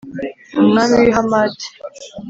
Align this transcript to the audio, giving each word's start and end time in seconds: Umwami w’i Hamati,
Umwami 0.61 0.93
w’i 1.01 1.11
Hamati, 1.17 1.67